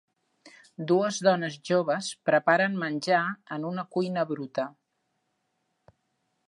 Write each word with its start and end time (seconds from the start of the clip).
Dues 0.91 1.19
dones 1.27 1.57
joves 1.71 2.09
preparen 2.31 2.79
menjar 2.85 3.21
en 3.57 3.69
una 3.73 3.85
cuina 3.97 4.23
bruta. 4.33 4.69